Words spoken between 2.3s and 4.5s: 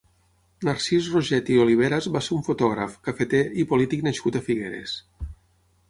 un fotògraf, cafeter i polític nascut a